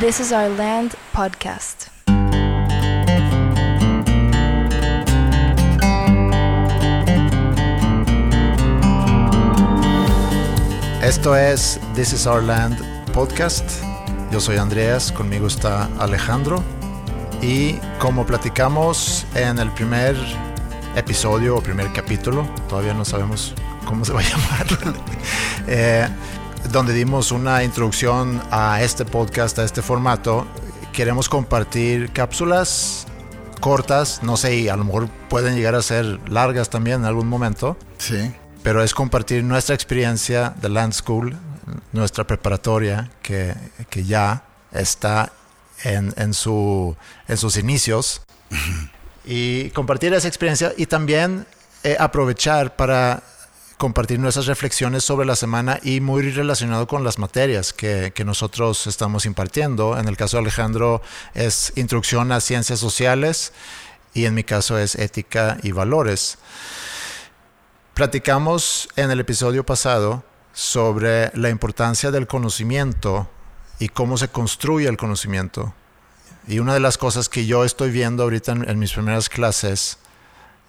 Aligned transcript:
This 0.00 0.18
is 0.18 0.32
Our 0.32 0.48
Land 0.56 0.94
podcast. 1.12 1.88
Esto 11.02 11.36
es 11.36 11.78
This 11.94 12.14
is 12.14 12.26
Our 12.26 12.42
Land 12.42 12.78
podcast. 13.12 13.62
Yo 14.32 14.40
soy 14.40 14.56
Andreas, 14.56 15.12
conmigo 15.12 15.48
está 15.48 15.84
Alejandro. 15.98 16.64
Y 17.42 17.74
como 17.98 18.24
platicamos 18.24 19.26
en 19.34 19.58
el 19.58 19.70
primer 19.72 20.16
episodio 20.96 21.58
o 21.58 21.60
primer 21.60 21.92
capítulo, 21.92 22.48
todavía 22.70 22.94
no 22.94 23.04
sabemos 23.04 23.54
cómo 23.84 24.06
se 24.06 24.14
va 24.14 24.20
a 24.20 24.22
llamar, 24.30 24.66
eh, 25.66 26.08
donde 26.70 26.92
dimos 26.92 27.32
una 27.32 27.64
introducción 27.64 28.40
a 28.50 28.82
este 28.82 29.04
podcast, 29.04 29.58
a 29.58 29.64
este 29.64 29.82
formato, 29.82 30.46
queremos 30.92 31.28
compartir 31.28 32.12
cápsulas 32.12 33.06
cortas, 33.60 34.22
no 34.22 34.36
sé, 34.36 34.56
y 34.56 34.68
a 34.68 34.76
lo 34.76 34.84
mejor 34.84 35.08
pueden 35.28 35.54
llegar 35.54 35.74
a 35.74 35.82
ser 35.82 36.18
largas 36.28 36.70
también 36.70 37.00
en 37.00 37.04
algún 37.04 37.28
momento. 37.28 37.76
Sí. 37.98 38.32
Pero 38.62 38.82
es 38.82 38.94
compartir 38.94 39.44
nuestra 39.44 39.74
experiencia 39.74 40.54
de 40.60 40.68
Land 40.68 40.94
School, 40.94 41.36
nuestra 41.92 42.26
preparatoria, 42.26 43.10
que, 43.22 43.54
que 43.88 44.04
ya 44.04 44.44
está 44.72 45.32
en, 45.84 46.12
en, 46.16 46.34
su, 46.34 46.96
en 47.28 47.36
sus 47.36 47.56
inicios. 47.56 48.22
y 49.24 49.70
compartir 49.70 50.12
esa 50.14 50.28
experiencia 50.28 50.72
y 50.76 50.86
también 50.86 51.46
eh, 51.84 51.96
aprovechar 51.98 52.76
para 52.76 53.22
compartir 53.80 54.20
nuestras 54.20 54.44
reflexiones 54.44 55.04
sobre 55.04 55.26
la 55.26 55.34
semana 55.34 55.80
y 55.82 56.02
muy 56.02 56.30
relacionado 56.30 56.86
con 56.86 57.02
las 57.02 57.18
materias 57.18 57.72
que, 57.72 58.12
que, 58.14 58.26
nosotros 58.26 58.86
estamos 58.86 59.24
impartiendo. 59.24 59.98
En 59.98 60.06
el 60.06 60.18
caso 60.18 60.36
de 60.36 60.42
Alejandro 60.42 61.00
es 61.32 61.72
introducción 61.76 62.30
a 62.30 62.40
ciencias 62.40 62.78
sociales 62.78 63.54
y 64.12 64.26
en 64.26 64.34
mi 64.34 64.44
caso 64.44 64.78
es 64.78 64.96
ética 64.96 65.56
y 65.62 65.72
valores. 65.72 66.36
Platicamos 67.94 68.86
en 68.96 69.10
el 69.12 69.20
episodio 69.20 69.64
pasado 69.64 70.24
sobre 70.52 71.34
la 71.34 71.48
importancia 71.48 72.10
del 72.10 72.26
conocimiento 72.26 73.30
y 73.78 73.88
cómo 73.88 74.18
se 74.18 74.28
construye 74.28 74.88
el 74.88 74.98
conocimiento. 74.98 75.72
Y 76.46 76.58
una 76.58 76.74
de 76.74 76.80
las 76.80 76.98
cosas 76.98 77.30
que 77.30 77.46
yo 77.46 77.64
estoy 77.64 77.90
viendo 77.90 78.24
ahorita 78.24 78.52
en, 78.52 78.68
en 78.68 78.78
mis 78.78 78.92
primeras 78.92 79.30
clases 79.30 79.96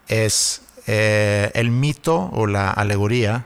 es 0.08 0.62
eh, 0.88 1.52
el 1.54 1.72
mito 1.72 2.30
o 2.34 2.48
la 2.48 2.70
alegoría. 2.72 3.46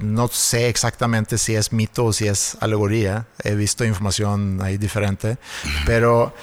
No 0.00 0.28
sé 0.28 0.68
exactamente 0.68 1.38
si 1.38 1.54
es 1.54 1.72
mito 1.72 2.06
o 2.06 2.12
si 2.12 2.26
es 2.26 2.56
alegoría. 2.60 3.26
He 3.42 3.54
visto 3.54 3.84
información 3.84 4.60
ahí 4.62 4.76
diferente. 4.76 5.38
Pero 5.86 6.34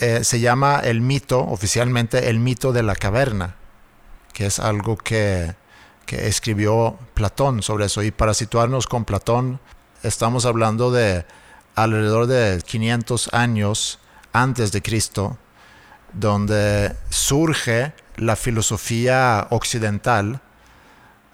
eh, 0.00 0.24
se 0.24 0.40
llama 0.40 0.80
el 0.82 1.00
mito, 1.00 1.40
oficialmente 1.40 2.30
el 2.30 2.38
mito 2.38 2.72
de 2.72 2.82
la 2.82 2.94
caverna, 2.94 3.56
que 4.32 4.46
es 4.46 4.58
algo 4.58 4.96
que, 4.96 5.54
que 6.06 6.28
escribió 6.28 6.98
Platón 7.14 7.62
sobre 7.62 7.86
eso. 7.86 8.02
Y 8.02 8.10
para 8.10 8.34
situarnos 8.34 8.86
con 8.86 9.04
Platón, 9.04 9.60
estamos 10.02 10.46
hablando 10.46 10.90
de 10.90 11.26
alrededor 11.74 12.26
de 12.26 12.62
500 12.64 13.34
años 13.34 13.98
antes 14.32 14.72
de 14.72 14.82
Cristo, 14.82 15.36
donde 16.12 16.94
surge 17.10 17.92
la 18.22 18.36
filosofía 18.36 19.46
occidental 19.50 20.40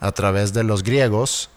a 0.01 0.13
través 0.13 0.53
de 0.53 0.65
los 0.65 0.83
griegos 0.83 1.51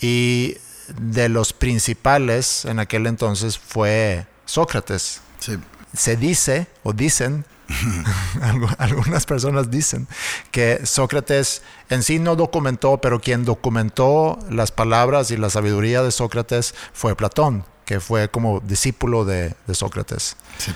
y 0.00 0.56
de 0.98 1.28
los 1.28 1.52
principales 1.52 2.64
en 2.64 2.78
aquel 2.78 3.06
entonces 3.06 3.58
fue 3.58 4.26
Sócrates. 4.44 5.20
Sí. 5.38 5.58
Se 5.96 6.16
dice 6.16 6.66
o 6.82 6.92
dicen, 6.92 7.44
algunas 8.78 9.26
personas 9.26 9.70
dicen 9.70 10.06
que 10.50 10.84
Sócrates 10.84 11.62
en 11.88 12.02
sí 12.02 12.18
no 12.18 12.36
documentó, 12.36 12.98
pero 13.00 13.20
quien 13.20 13.44
documentó 13.44 14.38
las 14.50 14.72
palabras 14.72 15.30
y 15.30 15.36
la 15.36 15.50
sabiduría 15.50 16.02
de 16.02 16.12
Sócrates 16.12 16.74
fue 16.92 17.16
Platón, 17.16 17.64
que 17.84 18.00
fue 18.00 18.28
como 18.28 18.60
discípulo 18.60 19.24
de, 19.24 19.54
de 19.66 19.74
Sócrates. 19.74 20.36
Sí. 20.58 20.72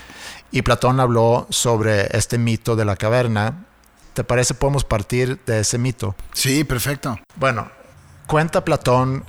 Y 0.53 0.62
Platón 0.62 0.99
habló 0.99 1.47
sobre 1.50 2.16
este 2.16 2.39
mito 2.39 2.75
de 2.75 2.84
la 2.84 2.97
caverna. 2.97 3.66
¿Te 4.15 4.25
parece 4.25 4.54
podemos 4.54 4.84
partir 4.84 5.41
de 5.47 5.60
ese 5.60 5.78
mito? 5.78 6.15
Sí, 6.32 6.65
perfecto. 6.65 7.19
Bueno, 7.37 7.69
cuenta 8.26 8.65
Platón 8.65 9.25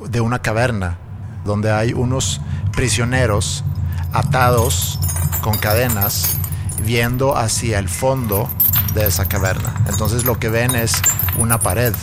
de 0.00 0.20
una 0.20 0.40
caverna 0.40 0.98
donde 1.44 1.70
hay 1.70 1.92
unos 1.92 2.40
prisioneros 2.72 3.64
atados 4.12 4.98
con 5.40 5.56
cadenas 5.56 6.36
viendo 6.84 7.36
hacia 7.36 7.78
el 7.78 7.88
fondo 7.88 8.48
de 8.94 9.06
esa 9.06 9.26
caverna. 9.26 9.74
Entonces 9.88 10.24
lo 10.24 10.38
que 10.38 10.48
ven 10.48 10.74
es 10.74 10.92
una 11.38 11.58
pared. 11.58 11.94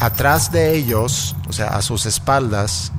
Atrás 0.00 0.50
de 0.52 0.74
ellos, 0.74 1.36
o 1.48 1.52
sea, 1.52 1.68
a 1.68 1.82
sus 1.82 2.06
espaldas, 2.06 2.92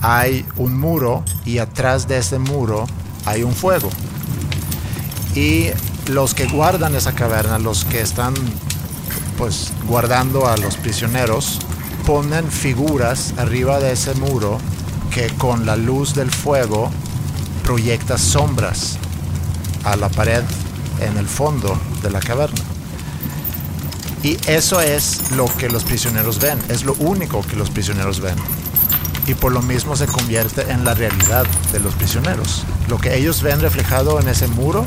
hay 0.00 0.46
un 0.56 0.78
muro 0.78 1.24
y 1.44 1.58
atrás 1.58 2.08
de 2.08 2.18
ese 2.18 2.38
muro 2.38 2.86
hay 3.24 3.42
un 3.42 3.54
fuego. 3.54 3.90
Y 5.34 5.68
los 6.08 6.34
que 6.34 6.46
guardan 6.46 6.94
esa 6.94 7.12
caverna, 7.12 7.58
los 7.58 7.84
que 7.84 8.00
están 8.00 8.34
pues 9.38 9.72
guardando 9.86 10.46
a 10.46 10.56
los 10.56 10.76
prisioneros, 10.76 11.60
ponen 12.06 12.50
figuras 12.50 13.34
arriba 13.38 13.78
de 13.78 13.92
ese 13.92 14.14
muro 14.14 14.58
que 15.10 15.28
con 15.36 15.66
la 15.66 15.76
luz 15.76 16.14
del 16.14 16.30
fuego 16.30 16.90
proyecta 17.62 18.18
sombras 18.18 18.98
a 19.84 19.96
la 19.96 20.08
pared 20.08 20.42
en 21.00 21.16
el 21.16 21.26
fondo 21.26 21.78
de 22.02 22.10
la 22.10 22.20
caverna. 22.20 22.60
Y 24.22 24.38
eso 24.46 24.80
es 24.80 25.32
lo 25.32 25.46
que 25.46 25.68
los 25.68 25.82
prisioneros 25.82 26.38
ven, 26.38 26.58
es 26.68 26.84
lo 26.84 26.94
único 26.94 27.42
que 27.42 27.56
los 27.56 27.70
prisioneros 27.70 28.20
ven. 28.20 28.36
Y 29.26 29.34
por 29.34 29.52
lo 29.52 29.62
mismo 29.62 29.96
se 29.96 30.06
convierte 30.06 30.62
en 30.70 30.84
la 30.84 30.94
realidad 30.94 31.44
de 31.72 31.80
los 31.80 31.94
prisioneros. 31.94 32.64
Lo 32.88 32.98
que 32.98 33.16
ellos 33.16 33.42
ven 33.42 33.60
reflejado 33.60 34.20
en 34.20 34.28
ese 34.28 34.46
muro, 34.48 34.84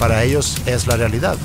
para 0.00 0.24
ellos 0.24 0.56
es 0.64 0.86
la 0.86 0.96
realidad. 0.96 1.36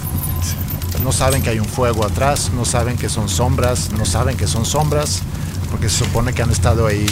No 1.03 1.11
saben 1.11 1.43
que 1.43 1.49
hay 1.51 1.59
un 1.59 1.67
fuego 1.67 2.05
atrás, 2.05 2.51
no 2.55 2.63
saben 2.63 2.97
que 2.97 3.09
son 3.09 3.27
sombras, 3.29 3.91
no 3.91 4.05
saben 4.05 4.37
que 4.37 4.47
son 4.47 4.65
sombras, 4.65 5.21
porque 5.69 5.89
se 5.89 6.05
supone 6.05 6.33
que 6.33 6.41
han 6.41 6.49
estado 6.49 6.87
ahí, 6.87 7.05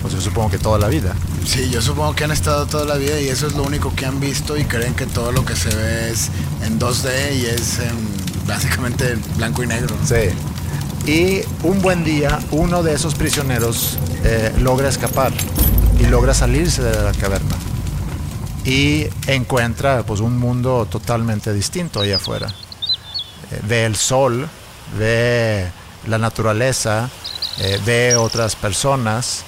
pues 0.00 0.14
yo 0.14 0.20
supongo 0.20 0.50
que 0.50 0.58
toda 0.58 0.78
la 0.78 0.86
vida. 0.86 1.12
Sí, 1.44 1.68
yo 1.68 1.82
supongo 1.82 2.14
que 2.14 2.24
han 2.24 2.30
estado 2.30 2.66
toda 2.66 2.84
la 2.84 2.94
vida 2.94 3.20
y 3.20 3.28
eso 3.28 3.48
es 3.48 3.54
lo 3.54 3.64
único 3.64 3.92
que 3.94 4.06
han 4.06 4.20
visto 4.20 4.56
y 4.56 4.64
creen 4.64 4.94
que 4.94 5.04
todo 5.04 5.32
lo 5.32 5.44
que 5.44 5.56
se 5.56 5.74
ve 5.74 6.10
es 6.10 6.30
en 6.62 6.78
2D 6.78 7.36
y 7.36 7.46
es 7.46 7.80
en, 7.80 8.46
básicamente 8.46 9.16
blanco 9.36 9.64
y 9.64 9.66
negro. 9.66 9.96
Sí. 10.06 11.10
Y 11.10 11.42
un 11.66 11.82
buen 11.82 12.04
día, 12.04 12.38
uno 12.52 12.84
de 12.84 12.94
esos 12.94 13.16
prisioneros 13.16 13.98
eh, 14.22 14.54
logra 14.60 14.88
escapar 14.88 15.32
y 15.98 16.04
logra 16.06 16.32
salirse 16.34 16.82
de 16.82 17.02
la 17.02 17.12
caverna. 17.12 17.56
Y 18.64 19.06
encuentra 19.26 20.02
pues, 20.04 20.20
un 20.20 20.38
mundo 20.38 20.86
totalmente 20.90 21.52
distinto 21.52 22.00
allá 22.00 22.16
afuera. 22.16 22.48
Eh, 23.50 23.60
ve 23.64 23.84
el 23.84 23.96
sol, 23.96 24.48
ve 24.98 25.68
la 26.06 26.18
naturaleza, 26.18 27.10
eh, 27.58 27.78
ve 27.84 28.16
otras 28.16 28.56
personas 28.56 29.42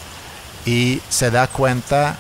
y 0.66 1.00
se 1.08 1.30
da 1.30 1.46
cuenta 1.46 2.16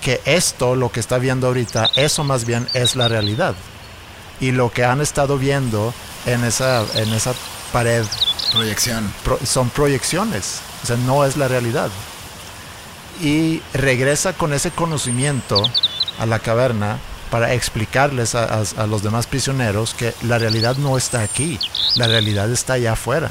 que 0.00 0.20
esto, 0.24 0.74
lo 0.74 0.90
que 0.90 1.00
está 1.00 1.18
viendo 1.18 1.46
ahorita, 1.48 1.90
eso 1.96 2.24
más 2.24 2.44
bien 2.44 2.66
es 2.74 2.96
la 2.96 3.08
realidad. 3.08 3.54
Y 4.40 4.50
lo 4.52 4.72
que 4.72 4.84
han 4.84 5.00
estado 5.00 5.38
viendo 5.38 5.94
en 6.26 6.44
esa, 6.44 6.84
en 6.94 7.12
esa 7.12 7.34
pared 7.72 8.04
Proyección. 8.52 9.12
pro- 9.24 9.38
son 9.46 9.70
proyecciones, 9.70 10.60
o 10.82 10.86
sea, 10.86 10.96
no 10.96 11.24
es 11.24 11.36
la 11.36 11.48
realidad. 11.48 11.90
Y 13.20 13.62
regresa 13.74 14.32
con 14.32 14.52
ese 14.52 14.70
conocimiento 14.70 15.62
a 16.18 16.26
la 16.26 16.38
caverna 16.38 16.98
para 17.30 17.52
explicarles 17.54 18.34
a, 18.34 18.44
a- 18.44 18.62
a 18.82 18.86
los 18.86 19.02
demás 19.02 19.26
prisioneros 19.26 19.94
que 19.94 20.12
la 20.22 20.38
realidad 20.38 20.76
no 20.76 20.96
está 20.96 21.20
aquí, 21.22 21.58
la 21.96 22.06
realidad 22.08 22.50
está 22.50 22.74
allá 22.74 22.92
afuera. 22.92 23.30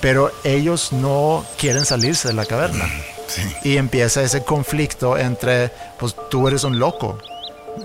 Pero 0.00 0.30
ellos 0.44 0.92
no 0.92 1.44
quieren 1.58 1.84
salirse 1.84 2.28
de 2.28 2.34
la 2.34 2.44
caverna. 2.44 2.84
Sí. 3.28 3.42
Y 3.64 3.76
empieza 3.76 4.22
ese 4.22 4.44
conflicto 4.44 5.16
entre, 5.18 5.70
pues 5.98 6.14
tú 6.30 6.46
eres 6.48 6.64
un 6.64 6.78
loco. 6.78 7.18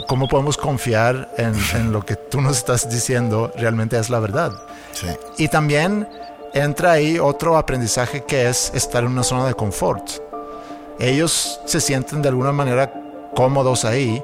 ¿Cómo 0.07 0.27
podemos 0.27 0.55
confiar 0.57 1.29
en, 1.37 1.53
en 1.73 1.91
lo 1.91 2.05
que 2.05 2.15
tú 2.15 2.41
nos 2.41 2.57
estás 2.57 2.89
diciendo 2.89 3.51
realmente 3.57 3.97
es 3.97 4.09
la 4.09 4.19
verdad? 4.19 4.51
Sí. 4.93 5.07
Y 5.37 5.47
también 5.47 6.07
entra 6.53 6.91
ahí 6.93 7.17
otro 7.17 7.57
aprendizaje 7.57 8.23
que 8.23 8.49
es 8.49 8.71
estar 8.75 9.03
en 9.03 9.09
una 9.11 9.23
zona 9.23 9.45
de 9.47 9.53
confort. 9.53 10.09
Ellos 10.99 11.59
se 11.65 11.81
sienten 11.81 12.21
de 12.21 12.29
alguna 12.29 12.51
manera 12.51 12.93
cómodos 13.35 13.85
ahí 13.85 14.23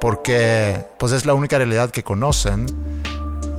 porque 0.00 0.84
pues 0.98 1.12
es 1.12 1.26
la 1.26 1.34
única 1.34 1.58
realidad 1.58 1.90
que 1.90 2.02
conocen 2.02 2.66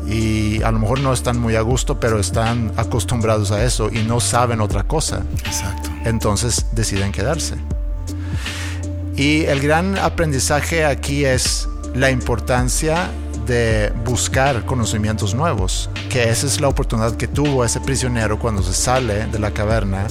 y 0.08 0.62
a 0.62 0.72
lo 0.72 0.80
mejor 0.80 1.00
no 1.00 1.14
están 1.14 1.40
muy 1.40 1.56
a 1.56 1.62
gusto, 1.62 2.00
pero 2.00 2.20
están 2.20 2.72
acostumbrados 2.78 3.52
a 3.52 3.64
eso 3.64 3.90
y 3.92 4.04
no 4.04 4.20
saben 4.20 4.62
otra 4.62 4.84
cosa. 4.84 5.24
Exacto. 5.46 5.90
Entonces 6.06 6.68
deciden 6.74 7.12
quedarse. 7.12 7.56
Y 9.16 9.46
el 9.46 9.62
gran 9.62 9.98
aprendizaje 9.98 10.86
aquí 10.86 11.26
es 11.26 11.68
la 11.94 12.12
importancia 12.12 13.10
de 13.46 13.94
buscar 14.04 14.66
conocimientos 14.66 15.34
nuevos, 15.34 15.90
que 16.10 16.30
esa 16.30 16.48
es 16.48 16.60
la 16.60 16.68
oportunidad 16.68 17.16
que 17.16 17.28
tuvo 17.28 17.64
ese 17.64 17.80
prisionero 17.80 18.40
cuando 18.40 18.62
se 18.62 18.74
sale 18.74 19.28
de 19.28 19.40
la 19.40 19.52
caverna, 19.52 20.06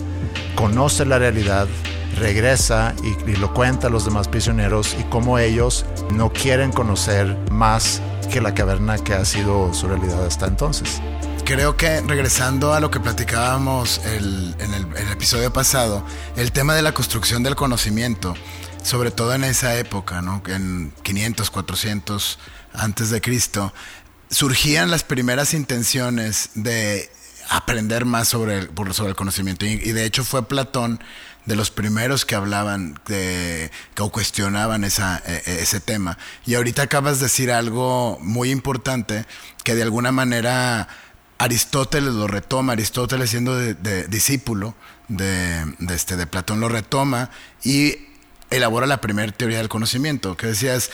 conoce 0.54 1.04
la 1.04 1.18
realidad, 1.18 1.66
regresa 2.14 2.94
y, 3.02 3.30
y, 3.30 3.36
lo 3.36 3.52
cuenta 3.52 3.88
a 3.88 3.90
los 3.90 4.04
demás 4.04 4.28
prisioneros 4.28 4.96
y 4.98 5.04
cómo 5.04 5.38
ellos 5.38 5.84
no 6.12 6.32
quieren 6.32 6.72
conocer 6.72 7.36
más 7.50 8.00
que 8.30 8.40
la 8.40 8.54
caverna 8.54 8.98
que 8.98 9.14
ha 9.14 9.24
sido 9.24 9.72
su 9.74 9.88
realidad 9.88 10.24
hasta 10.24 10.46
entonces. 10.46 11.00
Creo 11.44 11.76
que 11.76 12.00
regresando 12.00 12.72
a 12.72 12.80
lo 12.80 12.90
que 12.90 13.00
platicábamos 13.00 14.00
el, 14.06 14.54
en 14.58 14.72
el, 14.72 14.86
el 14.96 15.12
episodio 15.12 15.52
pasado, 15.52 16.04
el 16.36 16.52
tema 16.52 16.74
de 16.74 16.82
la 16.82 16.92
construcción 16.92 17.42
del 17.42 17.54
conocimiento, 17.54 18.34
sobre 18.82 19.10
todo 19.10 19.34
en 19.34 19.44
esa 19.44 19.76
época, 19.78 20.22
¿no? 20.22 20.42
en 20.46 20.92
500, 21.02 21.50
400 21.50 22.38
antes 22.72 23.10
de 23.10 23.20
Cristo, 23.20 23.72
surgían 24.30 24.90
las 24.90 25.04
primeras 25.04 25.54
intenciones 25.54 26.50
de 26.54 27.10
aprender 27.48 28.04
más 28.04 28.28
sobre 28.28 28.58
el, 28.58 28.70
sobre 28.92 29.10
el 29.10 29.16
conocimiento. 29.16 29.66
Y, 29.66 29.72
y, 29.72 29.92
de 29.92 30.04
hecho 30.04 30.24
fue 30.24 30.46
Platón 30.46 31.00
de 31.46 31.56
los 31.56 31.70
primeros 31.70 32.24
que 32.24 32.34
hablaban 32.34 32.98
de, 33.06 33.70
o 33.98 34.10
cuestionaban 34.10 34.84
esa, 34.84 35.18
ese 35.46 35.80
tema. 35.80 36.18
Y 36.46 36.54
ahorita 36.54 36.82
acabas 36.82 37.18
de 37.18 37.26
decir 37.26 37.52
algo 37.52 38.18
muy 38.20 38.50
importante 38.50 39.26
que 39.62 39.74
de 39.74 39.82
alguna 39.82 40.12
manera 40.12 40.88
Aristóteles 41.38 42.14
lo 42.14 42.26
retoma, 42.26 42.72
Aristóteles 42.72 43.30
siendo 43.30 43.58
discípulo 43.58 44.74
de, 45.08 45.64
de, 45.78 45.94
este, 45.94 46.16
de 46.16 46.26
Platón 46.26 46.60
lo 46.60 46.68
retoma 46.68 47.30
y 47.62 47.98
elabora 48.50 48.86
la 48.86 49.00
primera 49.00 49.30
teoría 49.32 49.58
del 49.58 49.68
conocimiento, 49.68 50.36
que 50.36 50.46
decías, 50.46 50.90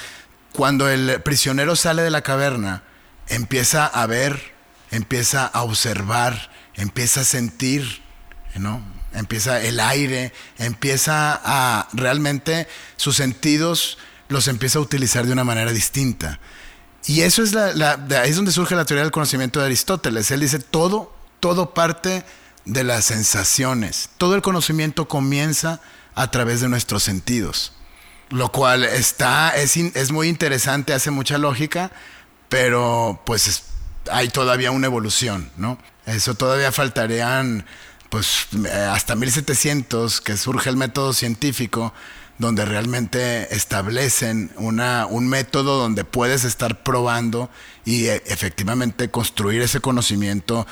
cuando 0.53 0.89
el 0.89 1.21
prisionero 1.23 1.77
sale 1.77 2.03
de 2.03 2.11
la 2.11 2.23
caverna, 2.23 2.83
empieza 3.29 3.87
a 3.87 4.07
ver, 4.07 4.53
empieza 4.91 5.47
a 5.47 5.63
observar, 5.63 6.51
empieza 6.75 7.21
a 7.21 7.25
sentir, 7.25 8.03
¿no? 8.57 8.83
Empieza 9.13 9.61
el 9.61 9.81
aire, 9.81 10.33
empieza 10.59 11.41
a 11.45 11.89
realmente 11.93 12.69
sus 12.97 13.17
sentidos 13.17 13.99
los 14.31 14.49
empieza 14.49 14.79
a 14.79 14.83
utilizar 14.83 15.27
de 15.27 15.33
una 15.33 15.45
manera 15.45 15.73
distinta. 15.73 16.39
Y 17.05 17.23
eso 17.23 17.43
es 17.43 17.55
ahí 17.57 18.31
es 18.31 18.37
donde 18.37 18.53
surge 18.53 18.77
la 18.77 18.85
teoría 18.85 19.03
del 19.03 19.13
conocimiento 19.13 19.59
de 19.59 19.67
Aristóteles. 19.67 20.31
Él 20.31 20.41
dice 20.41 20.61
todo, 20.61 21.13
todo 21.41 21.75
parte 21.75 22.25
de 22.65 22.85
las 22.85 23.07
sensaciones. 23.07 24.11
Todo 24.17 24.37
el 24.37 24.43
conocimiento 24.43 25.09
comienza 25.09 25.81
a 26.15 26.31
través 26.31 26.61
de 26.61 26.69
nuestros 26.69 27.03
sentidos. 27.03 27.73
Lo 28.29 28.53
cual 28.53 28.85
está, 28.85 29.51
es, 29.57 29.77
es 29.77 30.13
muy 30.13 30.29
interesante, 30.29 30.93
hace 30.93 31.11
mucha 31.11 31.37
lógica, 31.37 31.91
pero 32.49 33.21
pues 33.27 33.49
es, 33.49 33.63
hay 34.13 34.29
todavía 34.29 34.71
una 34.71 34.87
evolución, 34.87 35.51
¿no? 35.57 35.79
Eso 36.07 36.35
todavía 36.35 36.71
faltarían, 36.71 37.67
pues 38.11 38.49
hasta 38.93 39.15
1700 39.15 40.21
que 40.21 40.37
surge 40.37 40.69
el 40.69 40.77
método 40.77 41.13
científico, 41.13 41.95
donde 42.39 42.65
realmente 42.65 43.55
establecen 43.55 44.51
una, 44.57 45.07
un 45.07 45.29
método 45.29 45.79
donde 45.79 46.05
puedes 46.05 46.45
estar 46.45 46.83
probando 46.83 47.51
y 47.85 48.07
e, 48.07 48.23
efectivamente 48.27 49.11
construir 49.11 49.63
ese 49.63 49.81
conocimiento 49.81 50.67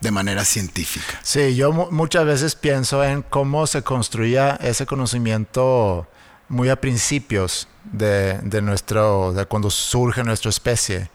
de 0.00 0.10
manera 0.10 0.44
científica. 0.44 1.18
Sí, 1.22 1.56
yo 1.56 1.72
muchas 1.72 2.24
veces 2.26 2.54
pienso 2.54 3.02
en 3.02 3.22
cómo 3.22 3.66
se 3.66 3.82
construía 3.82 4.56
ese 4.62 4.86
conocimiento 4.86 6.06
muy 6.48 6.68
a 6.68 6.80
principios 6.80 7.66
de, 7.84 8.38
de 8.42 8.62
nuestro, 8.62 9.32
de 9.32 9.46
cuando 9.46 9.70
surge 9.70 10.22
nuestra 10.22 10.50
especie. 10.50 11.10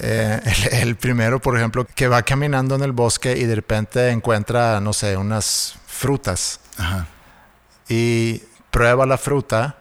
Eh, 0.00 0.40
el, 0.44 0.88
el, 0.88 0.96
primero, 0.96 1.40
por 1.40 1.56
ejemplo, 1.56 1.86
que 1.94 2.08
va 2.08 2.22
caminando 2.22 2.74
en 2.74 2.82
el 2.82 2.92
bosque 2.92 3.36
y 3.36 3.44
de 3.44 3.54
repente 3.54 4.10
encuentra, 4.10 4.80
no 4.80 4.92
sé, 4.92 5.16
unas 5.16 5.76
frutas. 5.86 6.60
Ajá. 6.78 7.06
Y 7.88 8.42
prueba 8.70 9.06
la 9.06 9.18
fruta 9.18 9.78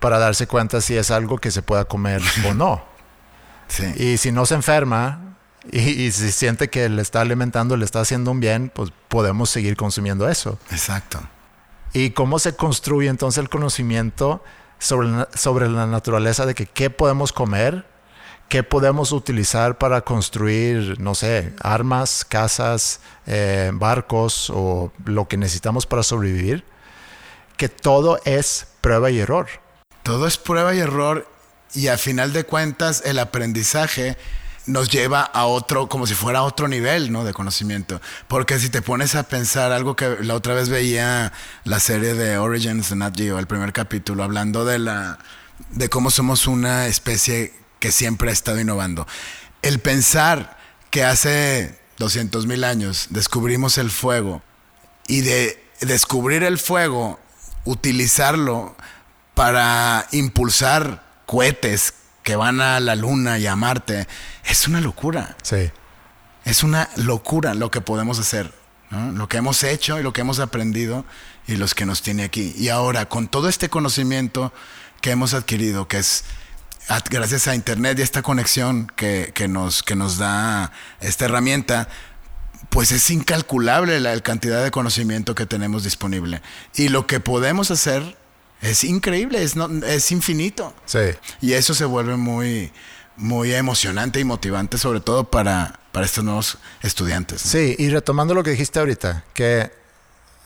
para 0.00 0.18
darse 0.18 0.46
cuenta 0.46 0.80
si 0.80 0.96
es 0.96 1.10
algo 1.10 1.38
que 1.38 1.50
se 1.50 1.62
pueda 1.62 1.84
comer 1.84 2.22
o 2.48 2.54
no. 2.54 2.84
Sí. 3.68 3.84
Y 3.96 4.16
si 4.16 4.32
no 4.32 4.46
se 4.46 4.54
enferma 4.54 5.36
y, 5.70 5.80
y, 5.80 6.12
si 6.12 6.32
siente 6.32 6.68
que 6.68 6.88
le 6.88 7.02
está 7.02 7.20
alimentando, 7.20 7.76
le 7.76 7.84
está 7.84 8.00
haciendo 8.00 8.30
un 8.30 8.40
bien, 8.40 8.70
pues 8.74 8.92
podemos 9.08 9.50
seguir 9.50 9.76
consumiendo 9.76 10.28
eso. 10.28 10.58
Exacto. 10.70 11.20
Y 11.92 12.10
cómo 12.10 12.38
se 12.38 12.54
construye 12.54 13.08
entonces 13.08 13.38
el 13.38 13.48
conocimiento 13.48 14.42
sobre, 14.78 15.26
sobre 15.34 15.68
la 15.68 15.86
naturaleza 15.86 16.46
de 16.46 16.54
que 16.54 16.66
qué 16.66 16.90
podemos 16.90 17.32
comer, 17.32 17.86
qué 18.48 18.62
podemos 18.62 19.12
utilizar 19.12 19.78
para 19.78 20.00
construir, 20.00 20.98
no 21.00 21.14
sé, 21.14 21.52
armas, 21.60 22.24
casas, 22.24 23.00
eh, 23.26 23.70
barcos 23.74 24.50
o 24.50 24.90
lo 25.04 25.28
que 25.28 25.36
necesitamos 25.36 25.86
para 25.86 26.02
sobrevivir, 26.02 26.64
que 27.56 27.68
todo 27.68 28.18
es 28.24 28.68
prueba 28.80 29.10
y 29.10 29.18
error. 29.18 29.48
Todo 30.02 30.26
es 30.26 30.38
prueba 30.38 30.74
y 30.74 30.78
error 30.78 31.28
y 31.74 31.88
a 31.88 31.98
final 31.98 32.32
de 32.32 32.44
cuentas 32.44 33.02
el 33.04 33.18
aprendizaje 33.18 34.16
nos 34.64 34.90
lleva 34.90 35.22
a 35.22 35.46
otro, 35.46 35.88
como 35.88 36.06
si 36.06 36.14
fuera 36.14 36.42
otro 36.42 36.68
nivel, 36.68 37.10
¿no? 37.10 37.24
De 37.24 37.32
conocimiento. 37.32 38.00
Porque 38.28 38.58
si 38.58 38.68
te 38.68 38.82
pones 38.82 39.14
a 39.14 39.22
pensar 39.22 39.72
algo 39.72 39.96
que 39.96 40.18
la 40.20 40.34
otra 40.34 40.54
vez 40.54 40.68
veía 40.68 41.32
la 41.64 41.80
serie 41.80 42.14
de 42.14 42.38
Origins 42.38 42.90
de 42.90 42.96
Nat 42.96 43.16
Geo, 43.16 43.38
el 43.38 43.46
primer 43.46 43.72
capítulo, 43.72 44.24
hablando 44.24 44.64
de 44.64 44.78
la, 44.78 45.18
de 45.70 45.88
cómo 45.88 46.10
somos 46.10 46.46
una 46.46 46.86
especie 46.86 47.54
que 47.78 47.92
siempre 47.92 48.30
ha 48.30 48.32
estado 48.32 48.60
innovando. 48.60 49.06
El 49.62 49.78
pensar 49.80 50.56
que 50.90 51.04
hace 51.04 51.78
200 51.98 52.46
mil 52.46 52.64
años 52.64 53.08
descubrimos 53.10 53.78
el 53.78 53.90
fuego 53.90 54.42
y 55.06 55.22
de 55.22 55.62
descubrir 55.80 56.42
el 56.42 56.58
fuego, 56.58 57.18
utilizarlo 57.64 58.76
para 59.34 60.06
impulsar 60.12 61.04
cohetes 61.26 61.94
que 62.22 62.36
van 62.36 62.60
a 62.60 62.80
la 62.80 62.94
luna 62.94 63.38
y 63.38 63.46
a 63.46 63.56
Marte, 63.56 64.06
es 64.44 64.68
una 64.68 64.80
locura. 64.80 65.36
Sí. 65.42 65.70
Es 66.44 66.62
una 66.62 66.88
locura 66.96 67.54
lo 67.54 67.70
que 67.70 67.80
podemos 67.80 68.18
hacer, 68.18 68.52
¿no? 68.90 69.12
lo 69.12 69.28
que 69.28 69.38
hemos 69.38 69.62
hecho 69.62 69.98
y 69.98 70.02
lo 70.02 70.12
que 70.12 70.22
hemos 70.22 70.40
aprendido 70.40 71.04
y 71.46 71.56
los 71.56 71.74
que 71.74 71.86
nos 71.86 72.02
tiene 72.02 72.24
aquí. 72.24 72.54
Y 72.56 72.68
ahora, 72.68 73.06
con 73.06 73.28
todo 73.28 73.48
este 73.48 73.68
conocimiento 73.68 74.52
que 75.00 75.10
hemos 75.10 75.34
adquirido, 75.34 75.88
que 75.88 75.98
es 75.98 76.24
gracias 77.10 77.48
a 77.48 77.54
Internet 77.54 77.98
y 77.98 78.02
esta 78.02 78.22
conexión 78.22 78.90
que, 78.96 79.32
que, 79.34 79.48
nos, 79.48 79.82
que 79.82 79.94
nos 79.94 80.18
da 80.18 80.72
esta 81.00 81.26
herramienta, 81.26 81.88
pues 82.70 82.92
es 82.92 83.10
incalculable 83.10 84.00
la 84.00 84.18
cantidad 84.20 84.62
de 84.62 84.70
conocimiento 84.70 85.34
que 85.34 85.46
tenemos 85.46 85.84
disponible. 85.84 86.42
Y 86.74 86.88
lo 86.88 87.06
que 87.06 87.20
podemos 87.20 87.70
hacer 87.70 88.16
es 88.60 88.84
increíble, 88.84 89.42
es, 89.42 89.56
no, 89.56 89.68
es 89.86 90.10
infinito. 90.10 90.74
Sí. 90.86 90.98
Y 91.40 91.52
eso 91.52 91.74
se 91.74 91.84
vuelve 91.84 92.16
muy, 92.16 92.72
muy 93.16 93.52
emocionante 93.54 94.20
y 94.20 94.24
motivante, 94.24 94.78
sobre 94.78 95.00
todo 95.00 95.30
para, 95.30 95.78
para 95.92 96.06
estos 96.06 96.24
nuevos 96.24 96.58
estudiantes. 96.82 97.44
¿no? 97.44 97.50
Sí, 97.50 97.76
y 97.78 97.90
retomando 97.90 98.34
lo 98.34 98.42
que 98.42 98.50
dijiste 98.50 98.78
ahorita, 98.78 99.24
que 99.34 99.77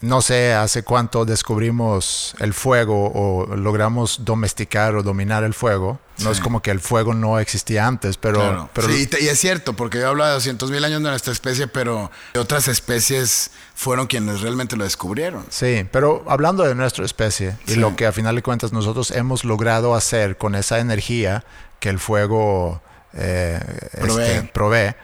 no 0.03 0.21
sé 0.21 0.53
hace 0.53 0.83
cuánto 0.83 1.25
descubrimos 1.25 2.35
el 2.41 2.55
fuego 2.55 3.11
o 3.15 3.57
logramos 3.57 4.25
domesticar 4.25 4.95
o 4.97 5.03
dominar 5.03 5.45
el 5.45 5.55
fuego. 5.55 5.99
No 6.19 6.27
sí. 6.27 6.33
es 6.33 6.41
como 6.41 6.61
que 6.61 6.71
el 6.71 6.81
fuego 6.81 7.15
no 7.15 7.39
existía 7.39 7.87
antes, 7.87 8.17
pero... 8.17 8.41
Claro. 8.41 8.71
pero 8.73 8.89
sí, 8.89 9.09
y 9.21 9.29
es 9.29 9.39
cierto, 9.41 9.73
porque 9.75 9.99
yo 10.01 10.09
hablo 10.09 10.25
de 10.27 10.33
200 10.33 10.71
mil 10.71 10.85
años 10.85 11.03
de 11.03 11.09
nuestra 11.09 11.33
especie, 11.33 11.67
pero 11.69 12.11
otras 12.39 12.69
especies 12.69 13.51
fueron 13.75 14.07
quienes 14.09 14.41
realmente 14.43 14.77
lo 14.77 14.85
descubrieron. 14.85 15.47
Sí, 15.49 15.87
pero 15.91 16.25
hablando 16.29 16.65
de 16.65 16.75
nuestra 16.75 17.05
especie 17.05 17.57
y 17.67 17.77
lo 17.77 17.97
que 17.97 18.07
a 18.07 18.13
final 18.13 18.35
de 18.37 18.43
cuentas 18.43 18.73
nosotros 18.73 19.11
hemos 19.13 19.45
logrado 19.45 19.95
hacer 19.95 20.37
con 20.37 20.55
esa 20.55 20.79
energía 20.81 21.45
que 21.81 21.89
el 21.89 21.99
fuego 21.99 22.83
eh, 23.15 23.61
Provee. 24.01 24.23
este, 24.25 24.43
provee, 24.53 24.95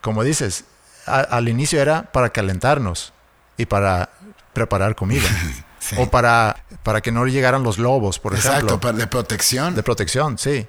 como 0.00 0.22
dices, 0.24 0.64
a- 1.06 1.20
al 1.20 1.48
inicio 1.48 1.80
era 1.80 2.04
para 2.12 2.30
calentarnos 2.30 3.12
y 3.56 3.66
para 3.66 4.09
preparar 4.52 4.94
comida. 4.94 5.28
Sí. 5.82 5.96
O 5.98 6.10
para, 6.10 6.62
para 6.82 7.00
que 7.00 7.10
no 7.10 7.26
llegaran 7.26 7.62
los 7.62 7.78
lobos, 7.78 8.18
por 8.18 8.34
Exacto, 8.34 8.56
ejemplo. 8.58 8.80
para- 8.80 8.98
de 8.98 9.06
protección. 9.06 9.74
De 9.74 9.82
protección, 9.82 10.36
sí. 10.36 10.66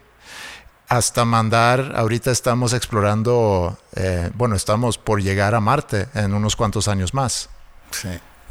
Hasta 0.87 1.25
mandar, 1.25 1.91
ahorita 1.97 2.31
estamos 2.31 2.71
explorando, 2.71 3.77
eh, 3.97 4.31
bueno, 4.35 4.55
estamos 4.55 4.97
por 4.97 5.21
llegar 5.21 5.53
a 5.53 5.59
Marte 5.59 6.07
en 6.13 6.33
unos 6.33 6.55
cuantos 6.55 6.87
años 6.87 7.13
más. 7.13 7.49
Sí. 7.91 8.07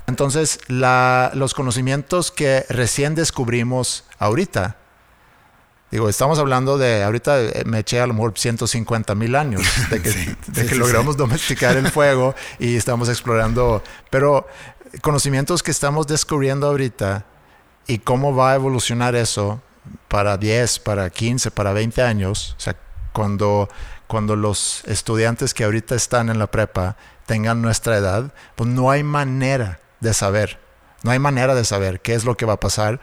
Entonces, 0.07 0.59
la- 0.69 1.31
los 1.35 1.55
conocimientos 1.55 2.31
que 2.31 2.67
recién 2.69 3.15
descubrimos 3.15 4.05
ahorita, 4.19 4.77
digo, 5.91 6.09
estamos 6.09 6.39
hablando 6.39 6.79
de, 6.79 7.03
ahorita 7.03 7.41
eh, 7.41 7.63
me 7.67 7.81
eché 7.81 8.01
a 8.01 8.07
lo 8.07 8.15
mejor 8.15 8.35
150 8.37 9.15
mil 9.15 9.35
años 9.35 9.63
de 9.91 10.03
que, 10.03 10.11
Sí, 10.11 10.37
de 10.47 10.63
sí, 10.63 10.69
que 10.69 10.75
sí, 10.75 10.75
logramos 10.77 11.17
domesticar 11.17 11.77
el 11.77 11.91
fuego 11.91 12.35
y 12.59 12.77
estamos 12.77 13.09
explorando, 13.09 13.83
pero 14.11 14.47
conocimientos 15.03 15.63
que 15.63 15.71
estamos 15.71 16.07
descubriendo 16.07 16.67
ahorita 16.67 17.25
y 17.87 17.99
cómo 17.99 18.35
va 18.35 18.53
a 18.53 18.55
evolucionar 18.55 19.15
eso 19.15 19.63
para 20.09 20.37
10, 20.37 20.79
para 20.81 21.11
15, 21.11 21.51
para 21.51 21.73
20 21.73 22.03
años, 22.03 22.55
o 22.57 22.61
sea, 22.61 22.77
cuando, 23.13 23.69
cuando 24.07 24.37
los 24.37 24.85
estudiantes 24.87 25.55
que 25.55 25.65
ahorita 25.65 25.95
están 25.95 26.29
en 26.29 26.39
la 26.39 26.49
prepa 26.49 26.97
tengan 27.27 27.63
nuestra 27.63 27.97
edad, 27.97 28.33
pues 28.57 28.69
no 28.71 28.91
hay 28.91 29.03
manera 29.03 29.81
de 30.01 30.15
saber, 30.15 30.61
no 31.03 31.11
hay 31.11 31.19
manera 31.19 31.55
de 31.55 31.65
saber 31.65 32.01
qué 32.01 32.15
es 32.15 32.25
lo 32.25 32.37
que 32.37 32.47
va 32.47 32.55
a 32.55 32.61
pasar 32.61 33.01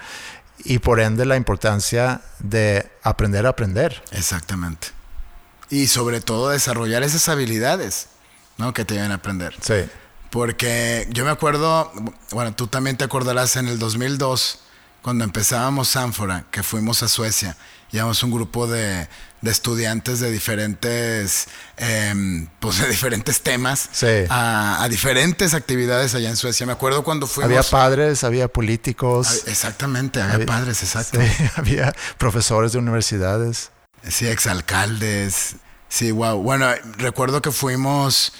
y 0.60 0.80
por 0.80 1.00
ende 1.00 1.26
la 1.26 1.36
importancia 1.36 2.22
de 2.40 2.90
aprender 3.04 3.46
a 3.46 3.50
aprender. 3.50 4.04
Exactamente. 4.12 4.90
Y 5.70 5.88
sobre 5.88 6.22
todo 6.22 6.50
desarrollar 6.50 7.04
esas 7.04 7.28
habilidades, 7.30 8.08
¿no? 8.58 8.74
Que 8.74 8.86
te 8.86 8.96
deben 8.96 9.12
aprender. 9.12 9.56
Sí. 9.62 9.90
Porque 10.30 11.08
yo 11.12 11.26
me 11.26 11.32
acuerdo, 11.32 11.92
bueno, 12.32 12.54
tú 12.54 12.68
también 12.68 12.98
te 12.98 13.04
acordarás 13.04 13.56
en 13.56 13.68
el 13.68 13.80
2002, 13.80 14.60
cuando 15.02 15.24
empezábamos 15.24 15.90
Sanfora, 15.90 16.46
que 16.52 16.64
fuimos 16.64 17.02
a 17.04 17.08
Suecia, 17.08 17.56
llevamos 17.92 18.22
un 18.24 18.32
grupo 18.32 18.68
de, 18.68 19.08
de 19.42 19.52
estudiantes 19.52 20.20
de 20.20 20.32
diferentes, 20.32 21.48
em, 21.78 22.48
pues 22.60 22.80
de 22.80 22.88
diferentes 22.90 23.42
temas 23.42 23.90
Sí. 23.92 24.08
a, 24.30 24.82
a 24.84 24.90
diferentes 24.90 25.54
actividades 25.54 26.16
allá 26.16 26.30
en 26.30 26.36
Suecia. 26.38 26.66
Me 26.66 26.74
acuerdo 26.74 27.04
cuando 27.04 27.28
fuimos... 27.28 27.50
Había 27.52 27.64
padres, 27.64 28.24
había 28.24 28.48
políticos, 28.48 29.44
Exactamente, 29.48 30.22
había 30.22 30.36
Había- 30.36 30.46
padres, 30.48 30.84
exacto. 30.84 31.20
sí, 31.22 31.28
había 31.56 31.94
profesores 32.18 32.72
de 32.74 32.80
universidades. 32.80 33.72
Sí, 34.08 34.28
exalcaldes. 34.28 35.56
Sí, 35.90 36.12
wow. 36.12 36.42
Bueno, 36.42 36.68
recuerdo 36.98 37.42
que 37.42 37.52
fuimos 37.52 38.34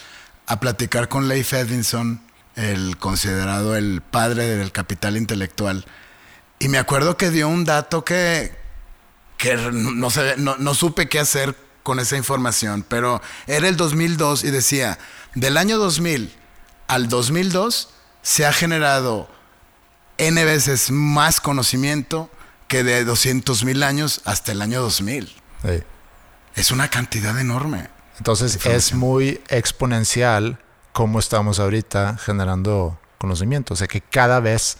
a 0.46 0.60
platicar 0.60 1.08
con 1.08 1.28
Leif 1.28 1.52
Edinson, 1.52 2.22
el 2.56 2.96
considerado 2.98 3.76
el 3.76 4.02
padre 4.02 4.56
del 4.56 4.72
capital 4.72 5.16
intelectual. 5.16 5.84
Y 6.58 6.68
me 6.68 6.78
acuerdo 6.78 7.16
que 7.16 7.30
dio 7.30 7.48
un 7.48 7.64
dato 7.64 8.04
que, 8.04 8.52
que 9.38 9.56
no, 9.56 10.10
sé, 10.10 10.34
no, 10.36 10.56
no 10.58 10.74
supe 10.74 11.08
qué 11.08 11.18
hacer 11.18 11.56
con 11.82 12.00
esa 12.00 12.18
información, 12.18 12.84
pero 12.86 13.22
era 13.46 13.66
el 13.68 13.76
2002 13.76 14.44
y 14.44 14.50
decía, 14.50 14.98
del 15.34 15.56
año 15.56 15.78
2000 15.78 16.34
al 16.88 17.08
2002 17.08 17.90
se 18.20 18.44
ha 18.44 18.52
generado 18.52 19.30
N 20.18 20.44
veces 20.44 20.90
más 20.90 21.40
conocimiento 21.40 22.28
que 22.66 22.82
de 22.84 23.04
200 23.04 23.64
mil 23.64 23.82
años 23.82 24.20
hasta 24.24 24.52
el 24.52 24.60
año 24.60 24.82
2000. 24.82 25.26
Sí. 25.26 25.82
Es 26.54 26.70
una 26.70 26.88
cantidad 26.88 27.38
enorme. 27.38 27.88
Entonces 28.18 28.58
es 28.66 28.92
muy 28.94 29.40
exponencial 29.48 30.58
cómo 30.92 31.20
estamos 31.20 31.60
ahorita 31.60 32.18
generando 32.18 32.98
conocimiento. 33.18 33.74
O 33.74 33.76
sea 33.76 33.86
que 33.86 34.00
cada 34.00 34.40
vez 34.40 34.78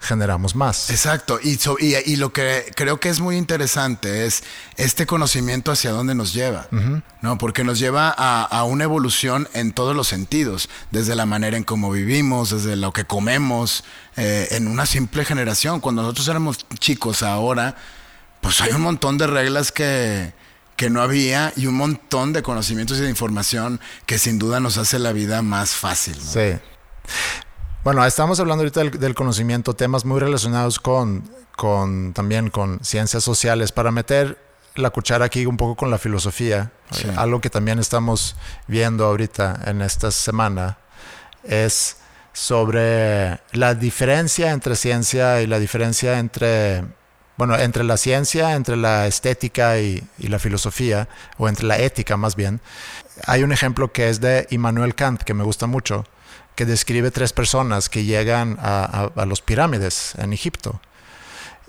generamos 0.00 0.56
más. 0.56 0.88
Exacto. 0.90 1.38
Y, 1.42 1.56
so- 1.56 1.76
y, 1.78 1.94
y 2.06 2.16
lo 2.16 2.32
que 2.32 2.72
creo 2.74 2.98
que 2.98 3.10
es 3.10 3.20
muy 3.20 3.36
interesante 3.36 4.24
es 4.24 4.42
este 4.76 5.04
conocimiento 5.06 5.70
hacia 5.72 5.90
dónde 5.92 6.14
nos 6.14 6.32
lleva. 6.32 6.68
¿no? 7.20 7.36
Porque 7.38 7.64
nos 7.64 7.78
lleva 7.78 8.14
a, 8.16 8.42
a 8.44 8.64
una 8.64 8.84
evolución 8.84 9.46
en 9.52 9.72
todos 9.72 9.94
los 9.94 10.08
sentidos. 10.08 10.68
Desde 10.90 11.14
la 11.14 11.26
manera 11.26 11.56
en 11.58 11.64
cómo 11.64 11.90
vivimos, 11.90 12.50
desde 12.50 12.76
lo 12.76 12.92
que 12.92 13.04
comemos, 13.04 13.84
eh, 14.16 14.48
en 14.52 14.68
una 14.68 14.86
simple 14.86 15.24
generación. 15.24 15.80
Cuando 15.80 16.00
nosotros 16.02 16.26
éramos 16.28 16.66
chicos 16.78 17.22
ahora, 17.22 17.76
pues 18.40 18.60
hay 18.62 18.72
un 18.72 18.80
montón 18.80 19.18
de 19.18 19.26
reglas 19.26 19.70
que, 19.70 20.32
que 20.76 20.88
no 20.88 21.02
había 21.02 21.52
y 21.56 21.66
un 21.66 21.74
montón 21.74 22.32
de 22.32 22.42
conocimientos 22.42 22.96
y 22.96 23.02
de 23.02 23.10
información 23.10 23.80
que 24.06 24.18
sin 24.18 24.38
duda 24.38 24.60
nos 24.60 24.78
hace 24.78 24.98
la 24.98 25.12
vida 25.12 25.42
más 25.42 25.72
fácil. 25.72 26.16
¿no? 26.16 26.32
Sí. 26.32 26.58
Bueno, 27.82 28.04
estamos 28.04 28.38
hablando 28.38 28.62
ahorita 28.62 28.80
del, 28.80 28.90
del 28.90 29.14
conocimiento, 29.14 29.74
temas 29.74 30.04
muy 30.04 30.20
relacionados 30.20 30.78
con, 30.78 31.24
con 31.56 32.12
también 32.12 32.50
con 32.50 32.78
ciencias 32.84 33.24
sociales, 33.24 33.72
para 33.72 33.90
meter 33.90 34.36
la 34.74 34.90
cuchara 34.90 35.24
aquí 35.24 35.46
un 35.46 35.56
poco 35.56 35.76
con 35.76 35.90
la 35.90 35.96
filosofía. 35.96 36.72
Sí. 36.90 37.08
Algo 37.16 37.40
que 37.40 37.48
también 37.48 37.78
estamos 37.78 38.36
viendo 38.66 39.06
ahorita 39.06 39.62
en 39.64 39.80
esta 39.80 40.10
semana 40.10 40.76
es 41.42 41.96
sobre 42.34 43.40
la 43.52 43.74
diferencia 43.74 44.50
entre 44.50 44.76
ciencia 44.76 45.40
y 45.40 45.46
la 45.46 45.58
diferencia 45.58 46.18
entre, 46.18 46.84
bueno, 47.38 47.56
entre 47.58 47.82
la 47.84 47.96
ciencia, 47.96 48.56
entre 48.56 48.76
la 48.76 49.06
estética 49.06 49.78
y, 49.80 50.06
y 50.18 50.28
la 50.28 50.38
filosofía, 50.38 51.08
o 51.38 51.48
entre 51.48 51.64
la 51.64 51.78
ética 51.78 52.18
más 52.18 52.36
bien. 52.36 52.60
Hay 53.24 53.42
un 53.42 53.52
ejemplo 53.52 53.90
que 53.90 54.10
es 54.10 54.20
de 54.20 54.46
Immanuel 54.50 54.94
Kant, 54.94 55.22
que 55.22 55.32
me 55.32 55.44
gusta 55.44 55.66
mucho, 55.66 56.04
que 56.54 56.66
describe 56.66 57.10
tres 57.10 57.32
personas 57.32 57.88
que 57.88 58.04
llegan 58.04 58.58
a, 58.60 58.84
a, 58.84 59.22
a 59.22 59.26
los 59.26 59.40
pirámides 59.40 60.14
en 60.18 60.32
Egipto. 60.32 60.80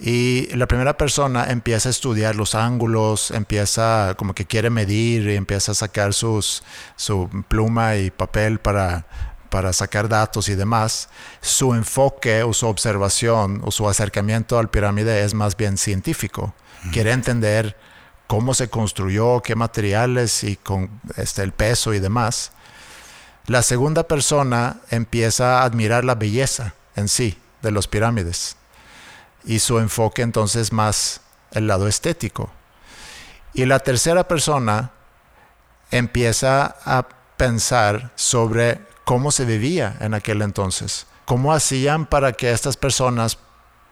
Y 0.03 0.47
la 0.55 0.65
primera 0.65 0.97
persona 0.97 1.51
empieza 1.51 1.88
a 1.88 1.91
estudiar 1.91 2.35
los 2.35 2.55
ángulos, 2.55 3.29
empieza 3.29 4.15
como 4.17 4.33
que 4.33 4.45
quiere 4.45 4.71
medir 4.71 5.29
y 5.29 5.35
empieza 5.35 5.73
a 5.73 5.75
sacar 5.75 6.15
sus, 6.15 6.63
su 6.95 7.29
pluma 7.47 7.97
y 7.97 8.09
papel 8.09 8.59
para, 8.59 9.05
para 9.51 9.73
sacar 9.73 10.09
datos 10.09 10.50
y 10.50 10.55
demás. 10.55 11.07
Su 11.39 11.75
enfoque 11.75 12.41
o 12.41 12.51
su 12.51 12.65
observación 12.65 13.61
o 13.63 13.69
su 13.69 13.88
acercamiento 13.88 14.57
al 14.57 14.71
pirámide 14.71 15.23
es 15.23 15.35
más 15.35 15.55
bien 15.55 15.77
científico. 15.77 16.55
Quiere 16.91 17.11
entender 17.11 17.77
cómo 18.25 18.55
se 18.55 18.69
construyó, 18.69 19.41
qué 19.41 19.53
materiales 19.55 20.43
y 20.43 20.55
con 20.55 20.89
este, 21.15 21.43
el 21.43 21.51
peso 21.51 21.93
y 21.93 22.00
demás. 22.00 22.53
La 23.51 23.63
segunda 23.63 24.03
persona 24.03 24.77
empieza 24.91 25.60
a 25.60 25.63
admirar 25.65 26.05
la 26.05 26.15
belleza 26.15 26.74
en 26.96 27.10
sí 27.10 27.38
de 27.62 27.72
los 27.72 27.86
pirámides 27.86 28.55
y 29.43 29.60
su 29.60 29.77
enfoque 29.79 30.22
entonces 30.22 30.72
más 30.72 31.20
el 31.51 31.67
lado 31.67 31.89
estético. 31.89 32.50
Y 33.53 33.65
la 33.65 33.79
tercera 33.79 34.25
persona 34.25 34.91
empieza 35.91 36.77
a 36.86 37.05
pensar 37.36 38.13
sobre 38.15 38.79
cómo 39.03 39.31
se 39.31 39.43
vivía 39.43 39.98
en 40.00 40.13
aquel 40.13 40.43
entonces, 40.43 41.05
cómo 41.25 41.51
hacían 41.51 42.05
para 42.05 42.31
que 42.31 42.53
estas 42.53 42.77
personas 42.77 43.38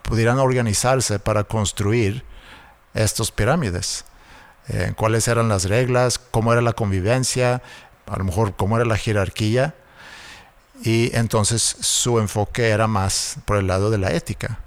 pudieran 0.04 0.40
organizarse 0.40 1.20
para 1.20 1.44
construir 1.44 2.24
estos 2.94 3.34
pirámides, 3.34 4.06
eh, 4.70 4.94
cuáles 4.96 5.28
eran 5.28 5.50
las 5.50 5.66
reglas, 5.66 6.18
cómo 6.18 6.54
era 6.54 6.62
la 6.62 6.72
convivencia, 6.72 7.62
a 8.10 8.18
lo 8.18 8.24
mejor 8.24 8.56
cómo 8.56 8.76
era 8.76 8.86
la 8.86 8.98
jerarquía, 8.98 9.76
y 10.84 11.16
entonces 11.16 11.62
su 11.82 12.20
enfoque 12.20 12.70
era 12.70 12.88
más 12.88 13.36
por 13.46 13.58
el 13.58 13.68
lado 13.68 13.90
de 13.90 13.98
la 13.98 14.12
ética. 14.14 14.60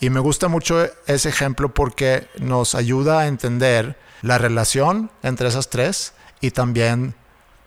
Y 0.00 0.10
me 0.10 0.18
gusta 0.20 0.48
mucho 0.48 0.88
ese 1.06 1.28
ejemplo 1.28 1.74
porque 1.74 2.26
nos 2.38 2.74
ayuda 2.74 3.20
a 3.20 3.26
entender 3.26 3.96
la 4.22 4.38
relación 4.38 5.10
entre 5.22 5.48
esas 5.48 5.68
tres 5.68 6.12
y 6.40 6.50
también 6.50 7.14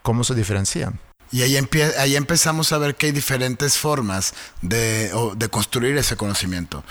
cómo 0.02 0.24
se 0.24 0.36
diferencian. 0.36 1.00
Y 1.32 1.44
ahí, 1.44 1.54
empie- 1.56 1.96
ahí 1.98 2.16
empezamos 2.16 2.74
a 2.74 2.78
ver 2.78 2.96
que 2.96 3.08
hay 3.08 3.12
diferentes 3.12 3.78
formas 3.78 4.34
de, 4.62 5.12
de 5.36 5.50
construir 5.50 5.98
ese 5.98 6.16
conocimiento. 6.16 6.84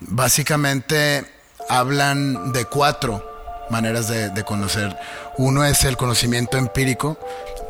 Básicamente 0.00 1.26
hablan 1.68 2.52
de 2.52 2.64
cuatro 2.64 3.26
maneras 3.70 4.08
de, 4.08 4.30
de 4.30 4.44
conocer. 4.44 4.96
Uno 5.36 5.64
es 5.64 5.84
el 5.84 5.96
conocimiento 5.96 6.56
empírico. 6.56 7.18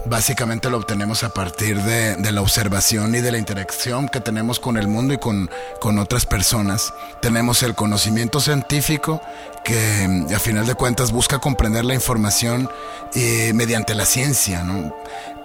Básicamente 0.06 0.70
lo 0.70 0.78
obtenemos 0.78 1.24
a 1.24 1.34
partir 1.34 1.80
de, 1.82 2.16
de 2.16 2.32
la 2.32 2.40
observación 2.40 3.14
y 3.14 3.20
de 3.20 3.32
la 3.32 3.38
interacción 3.38 4.08
que 4.08 4.20
tenemos 4.20 4.58
con 4.58 4.76
el 4.76 4.88
mundo 4.88 5.14
y 5.14 5.18
con, 5.18 5.50
con 5.80 5.98
otras 5.98 6.26
personas. 6.26 6.92
Tenemos 7.20 7.62
el 7.62 7.74
conocimiento 7.74 8.40
científico 8.40 9.20
que 9.64 10.06
mm, 10.08 10.34
a 10.34 10.38
final 10.38 10.66
de 10.66 10.74
cuentas 10.74 11.12
busca 11.12 11.38
comprender 11.38 11.84
la 11.84 11.94
información 11.94 12.70
eh, 13.14 13.52
mediante 13.54 13.94
la 13.94 14.06
ciencia. 14.06 14.64
¿no? 14.64 14.94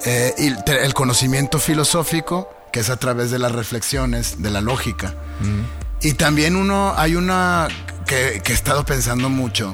Eh, 0.05 0.33
y 0.38 0.71
el 0.71 0.93
conocimiento 0.93 1.59
filosófico 1.59 2.50
que 2.75 2.81
es 2.81 2.89
a 2.89 2.97
través 2.97 3.31
de 3.31 3.39
las 3.39 3.53
reflexiones, 3.53 4.41
de 4.41 4.51
la 4.51 4.59
lógica. 4.59 5.13
Y 6.01 6.15
también 6.15 6.57
uno, 6.57 6.93
hay 6.97 7.15
una 7.15 7.69
que, 8.05 8.41
que 8.43 8.51
he 8.51 8.55
estado 8.55 8.85
pensando 8.85 9.29
mucho. 9.29 9.74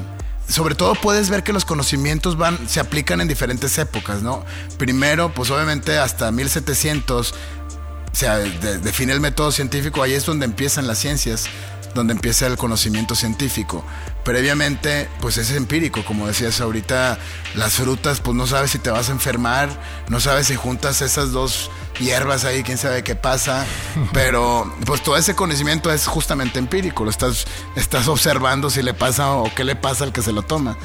Sobre 0.51 0.75
todo 0.75 0.95
puedes 0.95 1.29
ver 1.29 1.43
que 1.43 1.53
los 1.53 1.65
conocimientos 1.65 2.37
van, 2.37 2.67
se 2.67 2.79
aplican 2.79 3.21
en 3.21 3.27
diferentes 3.27 3.77
épocas, 3.77 4.21
¿no? 4.21 4.43
Primero, 4.77 5.33
pues 5.33 5.49
obviamente 5.49 5.97
hasta 5.97 6.31
1700 6.31 7.33
o 7.33 7.80
sea, 8.15 8.37
de- 8.37 8.79
define 8.79 9.13
el 9.13 9.21
método 9.21 9.51
científico, 9.51 10.01
ahí 10.03 10.13
es 10.13 10.25
donde 10.25 10.45
empiezan 10.45 10.87
las 10.87 10.97
ciencias, 10.99 11.45
donde 11.93 12.13
empieza 12.13 12.47
el 12.47 12.57
conocimiento 12.57 13.15
científico. 13.15 13.83
Previamente, 14.23 15.09
pues 15.19 15.37
es 15.37 15.51
empírico, 15.51 16.05
como 16.05 16.27
decías 16.27 16.61
ahorita, 16.61 17.17
las 17.55 17.73
frutas, 17.73 18.21
pues 18.21 18.35
no 18.37 18.47
sabes 18.47 18.71
si 18.71 18.79
te 18.79 18.91
vas 18.91 19.09
a 19.09 19.11
enfermar, 19.11 19.69
no 20.07 20.19
sabes 20.19 20.47
si 20.47 20.55
juntas 20.55 21.01
esas 21.01 21.31
dos 21.31 21.69
hierbas 21.99 22.45
ahí, 22.45 22.63
quién 22.63 22.77
sabe 22.77 23.03
qué 23.03 23.15
pasa, 23.15 23.65
pero 24.13 24.73
pues 24.85 25.03
todo 25.03 25.17
ese 25.17 25.35
conocimiento 25.35 25.91
es 25.91 26.07
justamente 26.07 26.59
empírico, 26.59 27.03
lo 27.03 27.09
estás, 27.09 27.45
estás 27.75 28.07
observando 28.07 28.69
si 28.69 28.81
le 28.83 28.93
pasa 28.93 29.31
o 29.31 29.53
qué 29.53 29.63
le 29.63 29.75
pasa 29.75 30.03
al 30.05 30.13
que 30.13 30.21
se 30.21 30.31
lo 30.31 30.43
toma. 30.43 30.77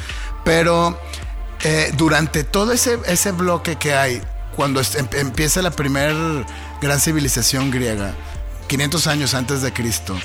Pero 0.45 0.99
eh, 1.62 1.92
durante 1.97 2.42
todo 2.42 2.73
ese, 2.73 2.99
ese 3.06 3.30
bloque 3.33 3.76
que 3.76 3.95
hay, 3.95 4.23
cuando 4.56 4.80
em- 4.80 5.09
empieza 5.12 5.61
la 5.62 5.71
primera 5.71 6.14
gran 6.80 7.00
civilización 7.00 7.71
griega, 7.71 8.14
500 8.68 9.06
años 9.06 9.35
antes 9.35 9.62
de 9.62 9.73
Cristo, 9.73 10.16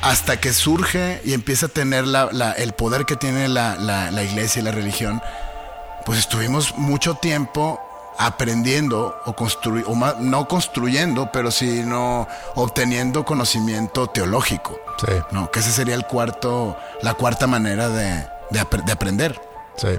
hasta 0.00 0.40
que 0.40 0.52
surge 0.52 1.20
y 1.24 1.32
empieza 1.32 1.66
a 1.66 1.68
tener 1.68 2.04
el 2.56 2.72
poder 2.72 3.04
que 3.04 3.16
tiene 3.16 3.48
la, 3.48 3.76
la 3.76 4.22
iglesia 4.22 4.60
y 4.60 4.64
la 4.64 4.72
religión, 4.72 5.22
pues 6.04 6.18
estuvimos 6.18 6.76
mucho 6.76 7.14
tiempo 7.14 7.80
aprendiendo 8.18 9.20
o 9.24 9.34
construir, 9.34 9.84
o 9.86 9.94
no 9.94 10.48
construyendo, 10.48 11.30
pero 11.32 11.50
sino 11.50 12.28
obteniendo 12.54 13.24
conocimiento 13.24 14.08
teológico. 14.08 14.80
Sí. 14.98 15.12
¿no? 15.30 15.50
Que 15.50 15.60
ese 15.60 15.72
sería 15.72 15.94
el 15.94 16.06
cuarto, 16.06 16.76
la 17.02 17.14
cuarta 17.14 17.46
manera 17.46 17.88
de, 17.88 18.26
de, 18.50 18.92
aprender. 18.92 19.40
Sí. 19.76 19.98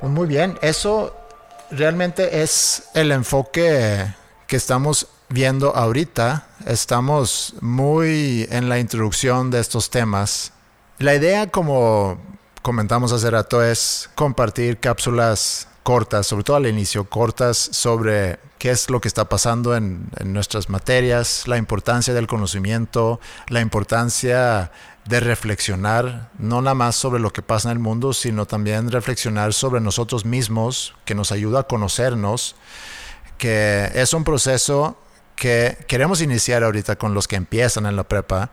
Pues 0.00 0.12
muy 0.12 0.26
bien, 0.26 0.58
eso 0.62 1.16
realmente 1.70 2.42
es 2.42 2.84
el 2.94 3.10
enfoque 3.10 4.06
que 4.46 4.56
estamos 4.56 5.08
viendo 5.28 5.74
ahorita. 5.74 6.46
Estamos 6.66 7.54
muy 7.60 8.46
en 8.50 8.68
la 8.68 8.78
introducción 8.78 9.50
de 9.50 9.60
estos 9.60 9.90
temas. 9.90 10.52
La 10.98 11.14
idea, 11.14 11.50
como 11.50 12.18
comentamos 12.62 13.12
hace 13.12 13.30
rato, 13.30 13.62
es 13.62 14.08
compartir 14.14 14.78
cápsulas 14.78 15.68
cortas, 15.82 16.26
sobre 16.26 16.44
todo 16.44 16.56
al 16.56 16.66
inicio, 16.66 17.04
cortas 17.04 17.56
sobre 17.56 18.38
qué 18.58 18.70
es 18.70 18.88
lo 18.88 19.00
que 19.00 19.08
está 19.08 19.28
pasando 19.28 19.76
en, 19.76 20.08
nuestras 20.24 20.70
materias, 20.70 21.46
la 21.46 21.58
importancia 21.58 22.14
del 22.14 22.26
conocimiento, 22.26 23.20
la 23.48 23.60
importancia 23.60 24.72
de 25.04 25.20
reflexionar, 25.20 26.30
no 26.38 26.62
nada 26.62 26.74
más 26.74 26.96
sobre 26.96 27.20
lo 27.20 27.30
que 27.30 27.42
pasa 27.42 27.68
en 27.68 27.72
el 27.72 27.78
mundo, 27.78 28.14
sino 28.14 28.46
también 28.46 28.90
reflexionar 28.90 29.52
sobre 29.52 29.82
nosotros 29.82 30.24
mismos, 30.24 30.94
que 31.04 31.14
nos 31.14 31.30
ayuda 31.30 31.60
a 31.60 31.62
conocernos, 31.64 32.56
que 33.36 33.90
es 33.94 34.14
un 34.14 34.24
proceso 34.24 34.96
que 35.36 35.78
queremos 35.88 36.20
iniciar 36.20 36.62
ahorita 36.64 36.96
con 36.96 37.14
los 37.14 37.28
que 37.28 37.36
empiezan 37.36 37.86
en 37.86 37.96
la 37.96 38.04
prepa. 38.04 38.50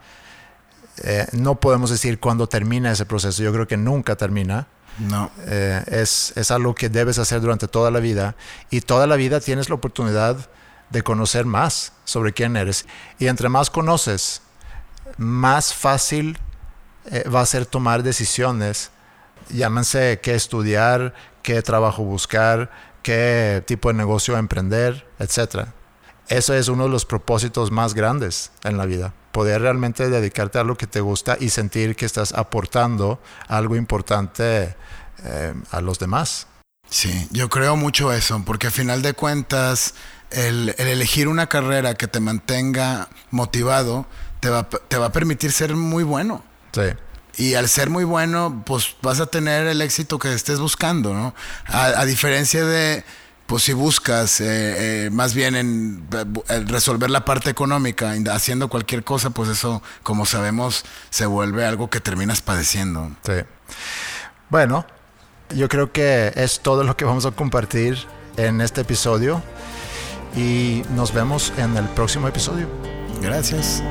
Eh, 1.03 1.25
no 1.33 1.59
podemos 1.59 1.89
decir 1.89 2.19
cuándo 2.19 2.47
termina 2.47 2.91
ese 2.91 3.05
proceso, 3.05 3.41
yo 3.41 3.53
creo 3.53 3.67
que 3.67 3.77
nunca 3.77 4.15
termina 4.15 4.67
no. 4.99 5.31
Eh, 5.45 5.83
es, 5.87 6.33
es 6.35 6.51
algo 6.51 6.75
que 6.75 6.89
debes 6.89 7.17
hacer 7.17 7.41
durante 7.41 7.67
toda 7.67 7.91
la 7.91 7.99
vida 7.99 8.35
y 8.69 8.81
toda 8.81 9.07
la 9.07 9.15
vida 9.15 9.39
tienes 9.39 9.69
la 9.69 9.75
oportunidad 9.75 10.49
de 10.89 11.03
conocer 11.03 11.45
más 11.45 11.93
sobre 12.03 12.33
quién 12.33 12.57
eres. 12.57 12.85
Y 13.17 13.27
entre 13.27 13.49
más 13.49 13.69
conoces, 13.69 14.41
más 15.17 15.73
fácil 15.73 16.37
eh, 17.05 17.27
va 17.29 17.41
a 17.41 17.45
ser 17.45 17.65
tomar 17.65 18.03
decisiones. 18.03 18.91
Llámense 19.49 20.19
qué 20.21 20.35
estudiar, 20.35 21.13
qué 21.41 21.61
trabajo 21.61 22.03
buscar, 22.03 22.69
qué 23.01 23.63
tipo 23.65 23.89
de 23.89 23.95
negocio 23.95 24.37
emprender, 24.37 25.07
etc. 25.19 25.69
Eso 26.31 26.53
es 26.53 26.69
uno 26.69 26.83
de 26.83 26.89
los 26.89 27.03
propósitos 27.03 27.71
más 27.71 27.93
grandes 27.93 28.51
en 28.63 28.77
la 28.77 28.85
vida. 28.85 29.13
Poder 29.33 29.61
realmente 29.61 30.09
dedicarte 30.09 30.59
a 30.59 30.63
lo 30.63 30.77
que 30.77 30.87
te 30.87 31.01
gusta 31.01 31.35
y 31.37 31.49
sentir 31.49 31.97
que 31.97 32.05
estás 32.05 32.31
aportando 32.31 33.19
algo 33.49 33.75
importante 33.75 34.75
eh, 35.25 35.53
a 35.71 35.81
los 35.81 35.99
demás. 35.99 36.47
Sí, 36.89 37.27
yo 37.31 37.49
creo 37.49 37.75
mucho 37.75 38.13
eso, 38.13 38.41
porque 38.45 38.67
a 38.67 38.71
final 38.71 39.01
de 39.01 39.13
cuentas, 39.13 39.93
el, 40.29 40.73
elegir 40.77 41.27
una 41.27 41.47
carrera 41.47 41.95
que 41.95 42.07
te 42.07 42.21
mantenga 42.21 43.09
motivado 43.29 44.05
te 44.39 44.49
va, 44.49 44.69
te 44.69 44.97
va 44.97 45.07
a 45.07 45.11
permitir 45.11 45.51
ser 45.51 45.75
muy 45.75 46.03
bueno. 46.03 46.45
Sí. 46.71 46.93
Y 47.37 47.55
al 47.55 47.67
ser 47.67 47.89
muy 47.89 48.05
bueno, 48.05 48.63
pues 48.65 48.95
vas 49.01 49.19
a 49.19 49.25
tener 49.25 49.67
el 49.67 49.81
éxito 49.81 50.17
que 50.17 50.33
estés 50.33 50.59
buscando, 50.59 51.13
¿no? 51.13 51.33
A, 51.67 52.05
diferencia 52.05 52.65
de, 52.65 53.03
pues 53.51 53.63
si 53.63 53.73
buscas 53.73 54.39
eh, 54.39 54.45
eh, 55.07 55.09
más 55.09 55.33
bien 55.33 55.57
en 55.57 56.07
resolver 56.67 57.09
la 57.09 57.25
parte 57.25 57.49
económica, 57.49 58.13
haciendo 58.31 58.69
cualquier 58.69 59.03
cosa, 59.03 59.31
pues 59.31 59.49
eso, 59.49 59.83
como 60.03 60.25
sabemos, 60.25 60.85
se 61.09 61.25
vuelve 61.25 61.65
algo 61.65 61.89
que 61.89 61.99
terminas 61.99 62.41
padeciendo. 62.41 63.11
Sí. 63.23 63.33
Bueno, 64.47 64.85
yo 65.53 65.67
creo 65.67 65.91
que 65.91 66.31
es 66.33 66.61
todo 66.61 66.85
lo 66.85 66.95
que 66.95 67.03
vamos 67.03 67.25
a 67.25 67.31
compartir 67.31 67.97
en 68.37 68.61
este 68.61 68.79
episodio 68.79 69.43
y 70.33 70.83
nos 70.95 71.13
vemos 71.13 71.51
en 71.57 71.75
el 71.75 71.89
próximo 71.89 72.29
episodio. 72.29 72.69
Gracias. 73.21 73.83